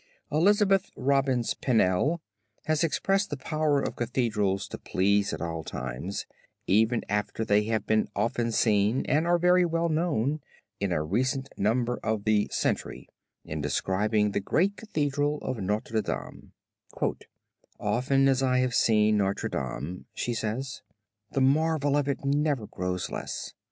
Elizabeth 0.31 0.89
Robbins 0.97 1.53
Pennell 1.53 2.21
has 2.65 2.83
expressed 2.83 3.29
this 3.29 3.37
power 3.43 3.79
of 3.83 3.95
Cathedrals 3.95 4.67
to 4.69 4.79
please 4.79 5.31
at 5.31 5.41
all 5.43 5.63
times, 5.63 6.25
even 6.65 7.03
after 7.07 7.45
they 7.45 7.65
have 7.65 7.85
been 7.85 8.07
often 8.15 8.51
seen 8.51 9.05
and 9.05 9.27
are 9.27 9.37
very 9.37 9.63
well 9.63 9.89
known, 9.89 10.41
in 10.79 10.91
a 10.91 11.03
recent 11.03 11.49
number 11.55 11.99
of 12.01 12.23
the 12.23 12.47
Century, 12.49 13.09
in 13.45 13.61
describing 13.61 14.31
the 14.31 14.39
great 14.39 14.75
Cathedral 14.75 15.37
of 15.43 15.59
Notre 15.59 16.01
Dame, 16.01 16.53
"Often 17.79 18.27
as 18.27 18.41
I 18.41 18.57
have 18.57 18.73
seen 18.73 19.17
Notre 19.17 19.49
Dame," 19.51 20.07
she 20.15 20.33
says, 20.33 20.81
"the 21.29 21.41
marvel 21.41 21.95
of 21.95 22.07
it 22.07 22.25
never 22.25 22.65
grows 22.65 23.11
less. 23.11 23.53